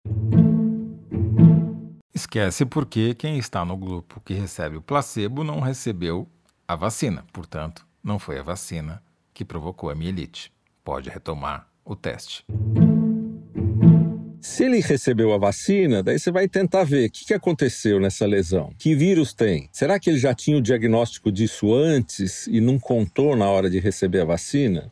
Esquece 2.14 2.64
porque 2.64 3.16
quem 3.16 3.40
está 3.40 3.66
no 3.66 3.76
grupo 3.76 4.22
que 4.24 4.36
recebe 4.36 4.78
o 4.78 4.82
placebo 4.82 5.44
não 5.44 5.60
recebeu 5.60 6.28
a 6.68 6.76
vacina. 6.76 7.26
Portanto, 7.34 7.84
não 8.04 8.20
foi 8.20 8.38
a 8.38 8.44
vacina 8.44 9.02
que 9.34 9.44
provocou 9.44 9.90
a 9.90 9.96
mielite. 9.96 10.54
Pode 10.84 11.10
retomar 11.10 11.68
o 11.84 11.96
teste. 11.96 12.46
Se 14.40 14.66
ele 14.66 14.80
recebeu 14.80 15.34
a 15.34 15.40
vacina, 15.40 16.04
daí 16.04 16.20
você 16.20 16.32
vai 16.32 16.48
tentar 16.48 16.84
ver 16.84 17.08
o 17.08 17.12
que, 17.12 17.26
que 17.26 17.34
aconteceu 17.34 18.00
nessa 18.00 18.28
lesão. 18.28 18.72
Que 18.78 18.94
vírus 18.94 19.34
tem? 19.34 19.68
Será 19.72 20.00
que 20.00 20.12
ele 20.12 20.20
já 20.20 20.36
tinha 20.36 20.58
o 20.58 20.62
diagnóstico 20.62 21.32
disso 21.32 21.74
antes 21.74 22.46
e 22.46 22.62
não 22.62 22.78
contou 22.78 23.36
na 23.36 23.50
hora 23.50 23.72
de 23.72 23.80
receber 23.80 24.22
a 24.22 24.26
vacina? 24.26 24.92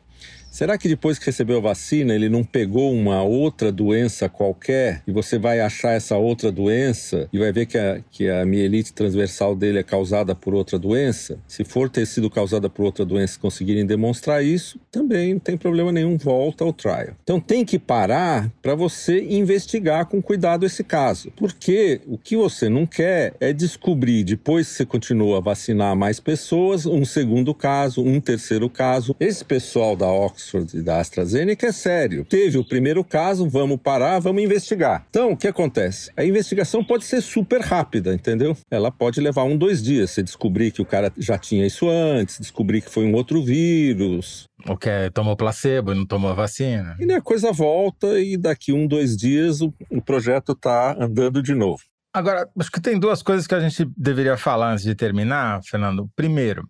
Será 0.52 0.76
que 0.76 0.86
depois 0.86 1.18
que 1.18 1.24
recebeu 1.24 1.56
a 1.56 1.60
vacina 1.62 2.14
ele 2.14 2.28
não 2.28 2.44
pegou 2.44 2.92
uma 2.92 3.22
outra 3.22 3.72
doença 3.72 4.28
qualquer 4.28 5.02
e 5.06 5.10
você 5.10 5.38
vai 5.38 5.60
achar 5.60 5.92
essa 5.92 6.18
outra 6.18 6.52
doença 6.52 7.26
e 7.32 7.38
vai 7.38 7.50
ver 7.50 7.64
que 7.64 7.78
a, 7.78 8.02
que 8.10 8.28
a 8.28 8.44
mielite 8.44 8.92
transversal 8.92 9.56
dele 9.56 9.78
é 9.78 9.82
causada 9.82 10.34
por 10.34 10.52
outra 10.52 10.78
doença? 10.78 11.38
Se 11.48 11.64
for 11.64 11.88
ter 11.88 12.04
sido 12.04 12.28
causada 12.28 12.68
por 12.68 12.84
outra 12.84 13.02
doença 13.02 13.38
e 13.38 13.40
conseguirem 13.40 13.86
demonstrar 13.86 14.44
isso, 14.44 14.78
também 14.90 15.32
não 15.32 15.40
tem 15.40 15.56
problema 15.56 15.90
nenhum, 15.90 16.18
volta 16.18 16.64
ao 16.64 16.72
trial. 16.74 17.16
Então 17.22 17.40
tem 17.40 17.64
que 17.64 17.78
parar 17.78 18.52
para 18.60 18.74
você 18.74 19.24
investigar 19.24 20.04
com 20.04 20.20
cuidado 20.20 20.66
esse 20.66 20.84
caso. 20.84 21.32
Porque 21.34 22.02
o 22.06 22.18
que 22.18 22.36
você 22.36 22.68
não 22.68 22.84
quer 22.84 23.32
é 23.40 23.54
descobrir, 23.54 24.22
depois 24.22 24.68
que 24.68 24.74
você 24.74 24.84
continua 24.84 25.38
a 25.38 25.40
vacinar 25.40 25.96
mais 25.96 26.20
pessoas, 26.20 26.84
um 26.84 27.06
segundo 27.06 27.54
caso, 27.54 28.04
um 28.04 28.20
terceiro 28.20 28.68
caso. 28.68 29.16
Esse 29.18 29.42
pessoal 29.42 29.96
da 29.96 30.12
Oxford 30.12 30.41
Oxford 30.42 30.76
e 30.76 30.82
da 30.82 31.00
AstraZeneca 31.00 31.66
é 31.66 31.72
sério. 31.72 32.24
Teve 32.24 32.58
o 32.58 32.64
primeiro 32.64 33.04
caso, 33.04 33.48
vamos 33.48 33.78
parar, 33.80 34.18
vamos 34.18 34.42
investigar. 34.42 35.06
Então, 35.08 35.32
o 35.32 35.36
que 35.36 35.46
acontece? 35.46 36.10
A 36.16 36.24
investigação 36.24 36.82
pode 36.82 37.04
ser 37.04 37.20
super 37.20 37.60
rápida, 37.60 38.12
entendeu? 38.12 38.56
Ela 38.70 38.90
pode 38.90 39.20
levar 39.20 39.44
um, 39.44 39.56
dois 39.56 39.82
dias. 39.82 40.10
Você 40.10 40.22
descobrir 40.22 40.72
que 40.72 40.82
o 40.82 40.84
cara 40.84 41.12
já 41.16 41.38
tinha 41.38 41.66
isso 41.66 41.88
antes, 41.88 42.38
descobrir 42.38 42.82
que 42.82 42.90
foi 42.90 43.04
um 43.04 43.14
outro 43.14 43.42
vírus. 43.42 44.46
Ou 44.66 44.76
que 44.76 44.88
é, 44.88 45.10
tomou 45.10 45.36
placebo 45.36 45.92
e 45.92 45.94
não 45.94 46.06
tomou 46.06 46.34
vacina. 46.34 46.96
E 46.98 47.12
a 47.12 47.20
coisa 47.20 47.52
volta 47.52 48.18
e 48.18 48.36
daqui 48.36 48.72
um, 48.72 48.86
dois 48.86 49.16
dias 49.16 49.60
o, 49.60 49.72
o 49.90 50.02
projeto 50.02 50.52
está 50.52 50.96
andando 50.98 51.42
de 51.42 51.54
novo. 51.54 51.82
Agora, 52.14 52.48
acho 52.58 52.70
que 52.70 52.80
tem 52.80 52.98
duas 52.98 53.22
coisas 53.22 53.46
que 53.46 53.54
a 53.54 53.60
gente 53.60 53.90
deveria 53.96 54.36
falar 54.36 54.72
antes 54.72 54.84
de 54.84 54.94
terminar, 54.94 55.62
Fernando. 55.64 56.10
Primeiro, 56.14 56.68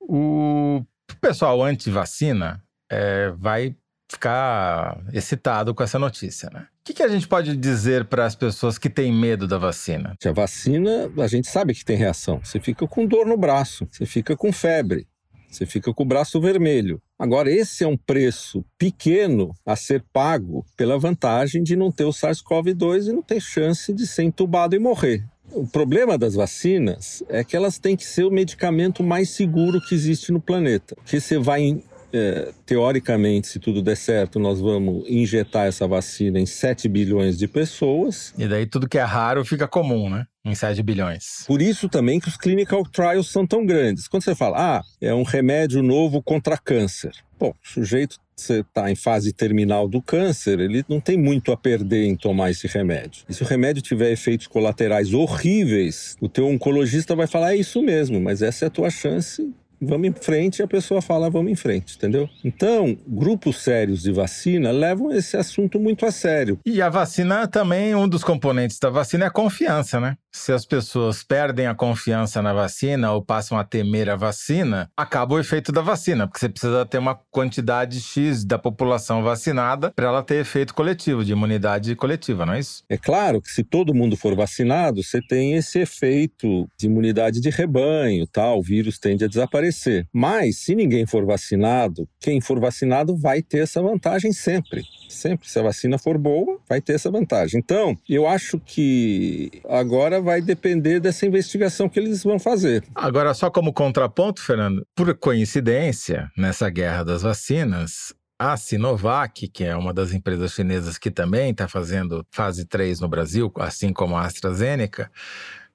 o 0.00 0.82
pessoal 1.20 1.62
anti-vacina 1.62 2.62
é, 2.92 3.32
vai 3.38 3.74
ficar 4.10 5.02
excitado 5.14 5.74
com 5.74 5.82
essa 5.82 5.98
notícia, 5.98 6.50
né? 6.52 6.66
O 6.82 6.84
que, 6.84 6.92
que 6.92 7.02
a 7.02 7.08
gente 7.08 7.26
pode 7.26 7.56
dizer 7.56 8.04
para 8.04 8.26
as 8.26 8.34
pessoas 8.34 8.76
que 8.76 8.90
têm 8.90 9.10
medo 9.10 9.48
da 9.48 9.56
vacina? 9.56 10.14
A 10.22 10.32
vacina, 10.32 11.10
a 11.18 11.26
gente 11.26 11.48
sabe 11.48 11.72
que 11.74 11.84
tem 11.84 11.96
reação. 11.96 12.40
Você 12.44 12.60
fica 12.60 12.86
com 12.86 13.06
dor 13.06 13.24
no 13.24 13.36
braço, 13.36 13.88
você 13.90 14.04
fica 14.04 14.36
com 14.36 14.52
febre, 14.52 15.06
você 15.48 15.64
fica 15.64 15.94
com 15.94 16.02
o 16.02 16.06
braço 16.06 16.40
vermelho. 16.40 17.00
Agora, 17.18 17.50
esse 17.50 17.84
é 17.84 17.86
um 17.86 17.96
preço 17.96 18.64
pequeno 18.76 19.54
a 19.64 19.76
ser 19.76 20.04
pago 20.12 20.66
pela 20.76 20.98
vantagem 20.98 21.62
de 21.62 21.76
não 21.76 21.90
ter 21.90 22.04
o 22.04 22.10
SARS-CoV-2 22.10 23.08
e 23.08 23.12
não 23.12 23.22
ter 23.22 23.40
chance 23.40 23.92
de 23.92 24.06
ser 24.06 24.24
entubado 24.24 24.74
e 24.74 24.78
morrer. 24.78 25.24
O 25.52 25.66
problema 25.66 26.18
das 26.18 26.34
vacinas 26.34 27.22
é 27.28 27.44
que 27.44 27.56
elas 27.56 27.78
têm 27.78 27.96
que 27.96 28.04
ser 28.04 28.24
o 28.24 28.30
medicamento 28.30 29.02
mais 29.02 29.30
seguro 29.30 29.80
que 29.80 29.94
existe 29.94 30.32
no 30.32 30.40
planeta. 30.40 30.96
Porque 30.96 31.20
você 31.20 31.38
vai 31.38 31.82
é, 32.12 32.52
teoricamente, 32.66 33.48
se 33.48 33.58
tudo 33.58 33.82
der 33.82 33.96
certo, 33.96 34.38
nós 34.38 34.60
vamos 34.60 35.08
injetar 35.08 35.66
essa 35.66 35.86
vacina 35.86 36.38
em 36.38 36.46
7 36.46 36.88
bilhões 36.88 37.38
de 37.38 37.48
pessoas. 37.48 38.34
E 38.38 38.46
daí 38.46 38.66
tudo 38.66 38.88
que 38.88 38.98
é 38.98 39.02
raro 39.02 39.44
fica 39.44 39.66
comum, 39.66 40.08
né? 40.10 40.26
Em 40.44 40.54
7 40.54 40.82
bilhões. 40.82 41.44
Por 41.46 41.62
isso 41.62 41.88
também 41.88 42.18
que 42.18 42.28
os 42.28 42.36
clinical 42.36 42.84
trials 42.84 43.30
são 43.30 43.46
tão 43.46 43.64
grandes. 43.64 44.08
Quando 44.08 44.24
você 44.24 44.34
fala, 44.34 44.78
ah, 44.78 44.82
é 45.00 45.14
um 45.14 45.22
remédio 45.22 45.82
novo 45.82 46.22
contra 46.22 46.58
câncer. 46.58 47.12
Bom, 47.38 47.50
o 47.50 47.68
sujeito 47.68 48.18
você 48.34 48.60
está 48.60 48.90
em 48.90 48.96
fase 48.96 49.32
terminal 49.32 49.86
do 49.86 50.02
câncer, 50.02 50.58
ele 50.58 50.84
não 50.88 51.00
tem 51.00 51.16
muito 51.16 51.52
a 51.52 51.56
perder 51.56 52.06
em 52.06 52.16
tomar 52.16 52.50
esse 52.50 52.66
remédio. 52.66 53.24
E 53.28 53.34
se 53.34 53.42
o 53.42 53.46
remédio 53.46 53.82
tiver 53.82 54.10
efeitos 54.10 54.46
colaterais 54.46 55.12
horríveis, 55.14 56.16
o 56.20 56.28
teu 56.28 56.48
oncologista 56.48 57.14
vai 57.14 57.26
falar, 57.26 57.52
é 57.52 57.56
isso 57.56 57.82
mesmo, 57.82 58.20
mas 58.20 58.42
essa 58.42 58.64
é 58.64 58.68
a 58.68 58.70
tua 58.70 58.90
chance 58.90 59.52
vamos 59.82 60.08
em 60.08 60.12
frente 60.12 60.60
e 60.60 60.62
a 60.62 60.68
pessoa 60.68 61.02
fala 61.02 61.28
vamos 61.28 61.50
em 61.50 61.56
frente, 61.56 61.96
entendeu? 61.96 62.28
Então, 62.44 62.96
grupos 63.06 63.62
sérios 63.62 64.02
de 64.02 64.12
vacina 64.12 64.70
levam 64.70 65.12
esse 65.12 65.36
assunto 65.36 65.80
muito 65.80 66.06
a 66.06 66.12
sério. 66.12 66.58
E 66.64 66.80
a 66.80 66.88
vacina 66.88 67.46
também, 67.48 67.94
um 67.94 68.08
dos 68.08 68.22
componentes 68.22 68.78
da 68.78 68.90
vacina 68.90 69.24
é 69.24 69.28
a 69.28 69.30
confiança, 69.30 70.00
né? 70.00 70.16
Se 70.32 70.52
as 70.52 70.64
pessoas 70.64 71.22
perdem 71.22 71.66
a 71.66 71.74
confiança 71.74 72.40
na 72.40 72.52
vacina 72.52 73.12
ou 73.12 73.22
passam 73.22 73.58
a 73.58 73.64
temer 73.64 74.08
a 74.08 74.16
vacina, 74.16 74.90
acaba 74.96 75.34
o 75.34 75.38
efeito 75.38 75.70
da 75.70 75.82
vacina, 75.82 76.26
porque 76.26 76.40
você 76.40 76.48
precisa 76.48 76.86
ter 76.86 76.98
uma 76.98 77.14
quantidade 77.30 78.00
X 78.00 78.44
da 78.44 78.58
população 78.58 79.22
vacinada 79.22 79.90
para 79.90 80.06
ela 80.06 80.22
ter 80.22 80.36
efeito 80.36 80.74
coletivo, 80.74 81.24
de 81.24 81.32
imunidade 81.32 81.94
coletiva, 81.94 82.46
não 82.46 82.54
é 82.54 82.60
isso? 82.60 82.82
É 82.88 82.96
claro 82.96 83.40
que 83.40 83.50
se 83.50 83.62
todo 83.62 83.94
mundo 83.94 84.16
for 84.16 84.34
vacinado, 84.34 85.02
você 85.02 85.20
tem 85.20 85.54
esse 85.54 85.80
efeito 85.80 86.68
de 86.78 86.86
imunidade 86.86 87.40
de 87.40 87.50
rebanho, 87.50 88.26
tal, 88.26 88.58
o 88.58 88.62
vírus 88.62 88.98
tende 88.98 89.24
a 89.24 89.28
desaparecer. 89.28 90.06
Mas 90.12 90.58
se 90.58 90.74
ninguém 90.74 91.06
for 91.06 91.26
vacinado, 91.26 92.08
quem 92.18 92.40
for 92.40 92.58
vacinado 92.58 93.16
vai 93.16 93.42
ter 93.42 93.58
essa 93.58 93.82
vantagem 93.82 94.32
sempre. 94.32 94.82
Sempre, 95.08 95.48
se 95.48 95.58
a 95.58 95.62
vacina 95.62 95.98
for 95.98 96.16
boa, 96.16 96.58
vai 96.66 96.80
ter 96.80 96.94
essa 96.94 97.10
vantagem. 97.10 97.60
Então, 97.60 97.96
eu 98.08 98.26
acho 98.26 98.58
que 98.58 99.60
agora 99.68 100.21
vai 100.22 100.40
depender 100.40 101.00
dessa 101.00 101.26
investigação 101.26 101.88
que 101.88 101.98
eles 101.98 102.22
vão 102.22 102.38
fazer. 102.38 102.84
Agora, 102.94 103.34
só 103.34 103.50
como 103.50 103.72
contraponto, 103.72 104.40
Fernando, 104.40 104.86
por 104.94 105.14
coincidência, 105.16 106.30
nessa 106.36 106.70
guerra 106.70 107.02
das 107.02 107.22
vacinas, 107.22 108.14
a 108.38 108.56
Sinovac, 108.56 109.48
que 109.48 109.64
é 109.64 109.76
uma 109.76 109.92
das 109.92 110.12
empresas 110.12 110.52
chinesas 110.52 110.98
que 110.98 111.10
também 111.10 111.50
está 111.50 111.68
fazendo 111.68 112.26
fase 112.30 112.64
3 112.64 113.00
no 113.00 113.08
Brasil, 113.08 113.52
assim 113.56 113.92
como 113.92 114.16
a 114.16 114.22
AstraZeneca, 114.22 115.10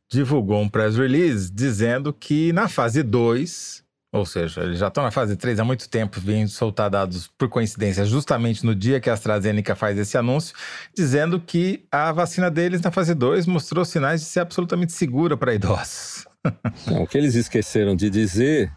divulgou 0.10 0.62
um 0.62 0.70
press 0.70 0.96
release 0.96 1.52
dizendo 1.52 2.14
que 2.14 2.52
na 2.54 2.68
fase 2.68 3.04
2 3.04 3.84
ou 4.12 4.26
seja, 4.26 4.62
eles 4.62 4.80
já 4.80 4.88
estão 4.88 5.04
na 5.04 5.12
fase 5.12 5.36
3 5.36 5.60
há 5.60 5.66
muito 5.66 5.90
tempo, 5.90 6.20
vêm 6.20 6.48
soltar 6.48 6.90
dados 6.90 7.30
por 7.38 7.50
coincidência, 7.50 8.06
justamente 8.06 8.66
no 8.66 8.74
dia 8.74 9.00
que 9.00 9.10
a 9.10 9.14
AstraZeneca 9.14 9.76
faz 9.76 9.98
esse 9.98 10.18
anúncio, 10.18 10.56
dizendo 10.96 11.40
que 11.40 11.86
a 11.92 12.12
vacina 12.12 12.50
deles 12.50 12.82
na 12.82 12.92
fase 12.92 13.14
2 13.14 13.46
mostrou 13.46 13.84
sinais 13.84 14.22
de 14.22 14.28
ser 14.28 14.40
absolutamente 14.40 14.94
segura 14.94 15.36
para 15.36 15.54
idosos. 15.54 16.26
Não, 16.88 17.04
o 17.04 17.08
que 17.08 17.18
eles 17.18 17.36
esqueceram 17.36 17.96
de 17.96 18.10
dizer 18.10 18.72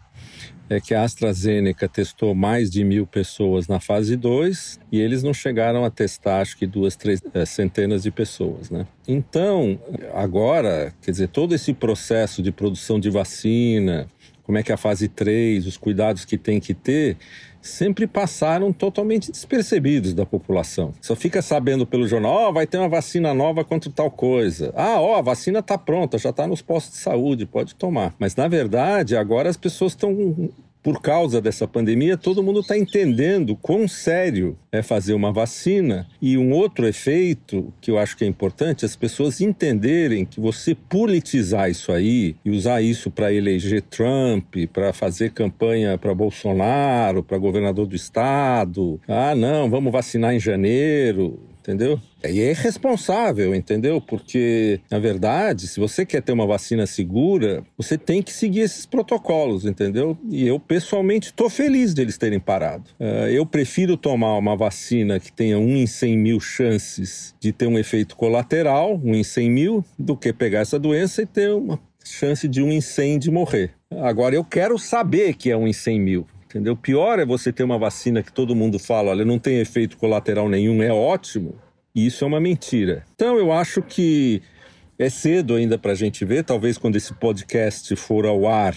é 0.69 0.79
que 0.79 0.93
a 0.93 1.03
AstraZeneca 1.03 1.87
testou 1.87 2.33
mais 2.33 2.71
de 2.71 2.81
mil 2.83 3.05
pessoas 3.05 3.67
na 3.67 3.79
fase 3.79 4.15
2 4.15 4.79
e 4.89 5.01
eles 5.01 5.21
não 5.21 5.33
chegaram 5.33 5.83
a 5.83 5.89
testar, 5.89 6.39
acho 6.39 6.57
que 6.57 6.65
duas, 6.65 6.95
três 6.95 7.21
é, 7.33 7.45
centenas 7.45 8.03
de 8.03 8.11
pessoas, 8.11 8.69
né? 8.69 8.87
Então, 9.05 9.77
agora, 10.13 10.93
quer 11.01 11.11
dizer, 11.11 11.27
todo 11.27 11.53
esse 11.53 11.73
processo 11.73 12.41
de 12.41 12.53
produção 12.53 13.01
de 13.01 13.09
vacina, 13.09 14.07
como 14.51 14.57
é 14.57 14.63
que 14.63 14.71
é 14.71 14.75
a 14.75 14.77
fase 14.77 15.07
3, 15.07 15.65
os 15.65 15.77
cuidados 15.77 16.25
que 16.25 16.37
tem 16.37 16.59
que 16.59 16.73
ter, 16.73 17.15
sempre 17.61 18.05
passaram 18.05 18.73
totalmente 18.73 19.31
despercebidos 19.31 20.13
da 20.13 20.25
população. 20.25 20.93
Só 20.99 21.15
fica 21.15 21.41
sabendo 21.41 21.87
pelo 21.87 22.05
jornal, 22.05 22.33
ó, 22.33 22.49
oh, 22.49 22.53
vai 22.53 22.67
ter 22.67 22.77
uma 22.77 22.89
vacina 22.89 23.33
nova 23.33 23.63
contra 23.63 23.89
tal 23.89 24.11
coisa. 24.11 24.73
Ah, 24.75 24.99
ó, 24.99 25.15
a 25.15 25.21
vacina 25.21 25.59
está 25.59 25.77
pronta, 25.77 26.17
já 26.17 26.31
está 26.31 26.45
nos 26.45 26.61
postos 26.61 26.97
de 26.97 26.99
saúde, 26.99 27.45
pode 27.45 27.75
tomar. 27.75 28.13
Mas 28.19 28.35
na 28.35 28.49
verdade, 28.49 29.15
agora 29.15 29.49
as 29.49 29.55
pessoas 29.55 29.93
estão 29.93 30.49
por 30.83 31.01
causa 31.01 31.39
dessa 31.39 31.67
pandemia, 31.67 32.17
todo 32.17 32.43
mundo 32.43 32.61
está 32.61 32.77
entendendo 32.77 33.55
quão 33.55 33.87
sério 33.87 34.57
é 34.71 34.81
fazer 34.81 35.13
uma 35.13 35.31
vacina. 35.31 36.07
E 36.21 36.37
um 36.37 36.51
outro 36.51 36.87
efeito 36.87 37.71
que 37.79 37.91
eu 37.91 37.97
acho 37.97 38.17
que 38.17 38.23
é 38.23 38.27
importante, 38.27 38.85
as 38.85 38.95
pessoas 38.95 39.41
entenderem 39.41 40.25
que 40.25 40.39
você 40.39 40.73
politizar 40.73 41.69
isso 41.69 41.91
aí 41.91 42.35
e 42.43 42.49
usar 42.49 42.81
isso 42.81 43.11
para 43.11 43.33
eleger 43.33 43.81
Trump, 43.83 44.55
para 44.73 44.91
fazer 44.93 45.31
campanha 45.31 45.97
para 45.97 46.15
Bolsonaro, 46.15 47.23
para 47.23 47.37
governador 47.37 47.85
do 47.85 47.95
estado. 47.95 48.99
Ah, 49.07 49.35
não, 49.35 49.69
vamos 49.69 49.91
vacinar 49.91 50.33
em 50.33 50.39
janeiro 50.39 51.39
entendeu? 51.71 51.99
E 52.23 52.41
é 52.41 52.51
irresponsável, 52.51 53.55
entendeu? 53.55 53.99
Porque, 53.99 54.79
na 54.89 54.99
verdade, 54.99 55.67
se 55.67 55.79
você 55.79 56.05
quer 56.05 56.21
ter 56.21 56.31
uma 56.31 56.45
vacina 56.45 56.85
segura, 56.85 57.63
você 57.77 57.97
tem 57.97 58.21
que 58.21 58.31
seguir 58.31 58.61
esses 58.61 58.85
protocolos, 58.85 59.65
entendeu? 59.65 60.17
E 60.29 60.47
eu, 60.47 60.59
pessoalmente, 60.59 61.27
estou 61.27 61.49
feliz 61.49 61.93
deles 61.93 62.17
terem 62.17 62.39
parado. 62.39 62.83
Uh, 62.99 63.27
eu 63.29 63.45
prefiro 63.45 63.97
tomar 63.97 64.37
uma 64.37 64.55
vacina 64.55 65.19
que 65.19 65.31
tenha 65.31 65.57
um 65.57 65.75
em 65.75 65.87
100 65.87 66.17
mil 66.17 66.39
chances 66.39 67.33
de 67.39 67.51
ter 67.51 67.67
um 67.67 67.79
efeito 67.79 68.15
colateral, 68.15 68.99
um 69.03 69.15
em 69.15 69.23
100 69.23 69.49
mil, 69.49 69.85
do 69.97 70.15
que 70.15 70.31
pegar 70.33 70.59
essa 70.59 70.77
doença 70.77 71.21
e 71.21 71.25
ter 71.25 71.51
uma 71.51 71.79
chance 72.03 72.47
de 72.47 72.61
um 72.61 72.71
em 72.71 72.81
100 72.81 73.19
de 73.19 73.31
morrer. 73.31 73.71
Agora, 73.99 74.35
eu 74.35 74.43
quero 74.43 74.77
saber 74.77 75.33
que 75.35 75.49
é 75.49 75.57
um 75.57 75.67
em 75.67 75.73
100 75.73 75.99
mil. 75.99 76.27
Entendeu? 76.51 76.75
Pior 76.75 77.17
é 77.17 77.25
você 77.25 77.51
ter 77.51 77.63
uma 77.63 77.79
vacina 77.79 78.21
que 78.21 78.31
todo 78.31 78.53
mundo 78.53 78.77
fala, 78.77 79.11
olha, 79.11 79.23
não 79.23 79.39
tem 79.39 79.59
efeito 79.59 79.97
colateral 79.97 80.49
nenhum, 80.49 80.83
é 80.83 80.91
ótimo. 80.91 81.55
E 81.95 82.05
isso 82.05 82.25
é 82.25 82.27
uma 82.27 82.41
mentira. 82.41 83.05
Então 83.15 83.37
eu 83.37 83.53
acho 83.53 83.81
que 83.81 84.41
é 84.99 85.09
cedo 85.09 85.55
ainda 85.55 85.77
para 85.77 85.93
a 85.93 85.95
gente 85.95 86.25
ver. 86.25 86.43
Talvez 86.43 86.77
quando 86.77 86.97
esse 86.97 87.13
podcast 87.13 87.95
for 87.95 88.25
ao 88.25 88.45
ar, 88.45 88.75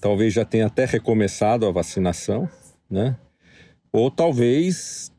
talvez 0.00 0.32
já 0.32 0.44
tenha 0.44 0.66
até 0.66 0.84
recomeçado 0.84 1.66
a 1.66 1.72
vacinação, 1.72 2.48
né? 2.88 3.16
Ou 3.92 4.08
talvez 4.08 5.12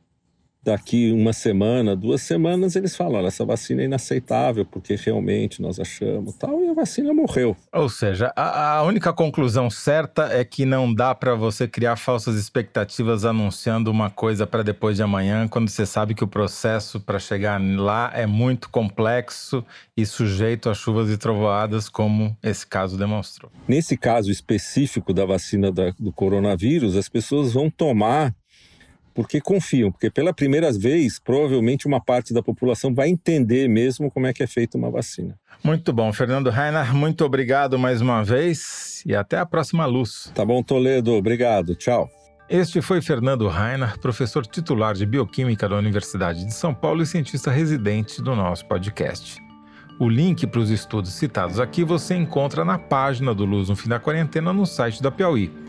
daqui 0.69 1.11
uma 1.11 1.33
semana, 1.33 1.95
duas 1.95 2.21
semanas, 2.21 2.75
eles 2.75 2.95
falam: 2.95 3.15
olha, 3.15 3.27
essa 3.27 3.43
vacina 3.43 3.81
é 3.81 3.85
inaceitável, 3.85 4.65
porque 4.65 4.95
realmente 4.95 5.61
nós 5.61 5.79
achamos 5.79 6.35
tal, 6.35 6.61
e 6.63 6.69
a 6.69 6.73
vacina 6.73 7.13
morreu. 7.13 7.55
Ou 7.73 7.89
seja, 7.89 8.31
a, 8.35 8.77
a 8.77 8.83
única 8.83 9.11
conclusão 9.11 9.69
certa 9.69 10.29
é 10.31 10.43
que 10.45 10.65
não 10.65 10.93
dá 10.93 11.15
para 11.15 11.33
você 11.33 11.67
criar 11.67 11.95
falsas 11.95 12.35
expectativas 12.35 13.25
anunciando 13.25 13.89
uma 13.89 14.09
coisa 14.09 14.45
para 14.45 14.63
depois 14.63 14.97
de 14.97 15.03
amanhã, 15.03 15.47
quando 15.47 15.69
você 15.69 15.85
sabe 15.85 16.13
que 16.13 16.23
o 16.23 16.27
processo 16.27 16.99
para 16.99 17.17
chegar 17.17 17.59
lá 17.59 18.11
é 18.13 18.27
muito 18.27 18.69
complexo 18.69 19.65
e 19.97 20.05
sujeito 20.05 20.69
a 20.69 20.73
chuvas 20.73 21.09
e 21.09 21.17
trovoadas, 21.17 21.89
como 21.89 22.37
esse 22.43 22.65
caso 22.65 22.97
demonstrou. 22.97 23.51
Nesse 23.67 23.97
caso 23.97 24.31
específico 24.31 25.13
da 25.13 25.25
vacina 25.25 25.71
da, 25.71 25.91
do 25.99 26.11
coronavírus, 26.11 26.95
as 26.95 27.09
pessoas 27.09 27.53
vão 27.53 27.69
tomar 27.69 28.33
porque 29.19 29.41
confiam, 29.41 29.91
porque 29.91 30.09
pela 30.09 30.33
primeira 30.33 30.71
vez, 30.71 31.19
provavelmente 31.19 31.85
uma 31.85 31.99
parte 31.99 32.33
da 32.33 32.41
população 32.41 32.95
vai 32.95 33.09
entender 33.09 33.67
mesmo 33.67 34.09
como 34.09 34.25
é 34.27 34.31
que 34.31 34.41
é 34.41 34.47
feita 34.47 34.77
uma 34.77 34.89
vacina. 34.89 35.37
Muito 35.61 35.91
bom, 35.91 36.13
Fernando 36.13 36.49
Reiner, 36.49 36.95
muito 36.95 37.25
obrigado 37.25 37.77
mais 37.77 37.99
uma 37.99 38.23
vez 38.23 39.03
e 39.05 39.13
até 39.13 39.37
a 39.37 39.45
próxima 39.45 39.85
luz. 39.85 40.31
Tá 40.33 40.45
bom, 40.45 40.63
Toledo, 40.63 41.11
obrigado, 41.11 41.75
tchau. 41.75 42.09
Este 42.49 42.81
foi 42.81 43.01
Fernando 43.01 43.49
Reiner, 43.49 43.99
professor 43.99 44.47
titular 44.47 44.93
de 44.93 45.05
Bioquímica 45.05 45.67
da 45.67 45.75
Universidade 45.75 46.45
de 46.45 46.53
São 46.53 46.73
Paulo 46.73 47.03
e 47.03 47.05
cientista 47.05 47.51
residente 47.51 48.21
do 48.21 48.33
nosso 48.33 48.65
podcast. 48.67 49.37
O 49.99 50.07
link 50.07 50.47
para 50.47 50.61
os 50.61 50.69
estudos 50.69 51.11
citados 51.11 51.59
aqui 51.59 51.83
você 51.83 52.15
encontra 52.15 52.63
na 52.63 52.79
página 52.79 53.35
do 53.35 53.43
Luz 53.43 53.67
no 53.67 53.75
Fim 53.75 53.89
da 53.89 53.99
Quarentena 53.99 54.53
no 54.53 54.65
site 54.65 55.03
da 55.03 55.11
Piauí 55.11 55.67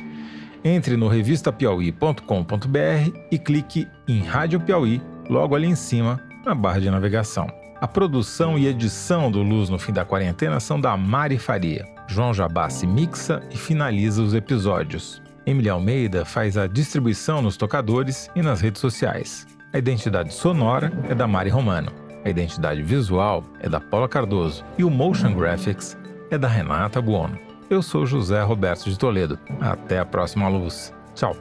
entre 0.64 0.96
no 0.96 1.08
revistapiauí.com.br 1.08 3.18
e 3.30 3.38
clique 3.38 3.88
em 4.06 4.20
Rádio 4.20 4.60
Piauí, 4.60 5.00
logo 5.28 5.54
ali 5.54 5.66
em 5.66 5.74
cima, 5.74 6.20
na 6.44 6.54
barra 6.54 6.80
de 6.80 6.90
navegação. 6.90 7.46
A 7.80 7.88
produção 7.88 8.58
e 8.58 8.66
edição 8.66 9.30
do 9.30 9.42
Luz 9.42 9.70
no 9.70 9.78
Fim 9.78 9.92
da 9.92 10.04
Quarentena 10.04 10.60
são 10.60 10.78
da 10.78 10.96
Mari 10.96 11.38
Faria. 11.38 11.86
João 12.06 12.34
Jabassi 12.34 12.86
mixa 12.86 13.42
e 13.50 13.56
finaliza 13.56 14.22
os 14.22 14.34
episódios. 14.34 15.22
Emily 15.46 15.70
Almeida 15.70 16.24
faz 16.24 16.58
a 16.58 16.66
distribuição 16.66 17.40
nos 17.40 17.56
tocadores 17.56 18.28
e 18.36 18.42
nas 18.42 18.60
redes 18.60 18.80
sociais. 18.80 19.46
A 19.72 19.78
identidade 19.78 20.34
sonora 20.34 20.92
é 21.08 21.14
da 21.14 21.26
Mari 21.26 21.48
Romano. 21.48 21.90
A 22.24 22.28
identidade 22.28 22.82
visual 22.82 23.44
é 23.60 23.68
da 23.68 23.80
Paula 23.80 24.08
Cardoso 24.08 24.62
e 24.76 24.84
o 24.84 24.90
Motion 24.90 25.34
Graphics 25.34 25.96
é 26.30 26.36
da 26.36 26.48
Renata 26.48 27.00
Buono. 27.00 27.49
Eu 27.70 27.82
sou 27.82 28.04
José 28.04 28.42
Roberto 28.42 28.90
de 28.90 28.98
Toledo. 28.98 29.38
Até 29.60 30.00
a 30.00 30.04
próxima 30.04 30.48
luz. 30.48 30.92
Tchau. 31.14 31.36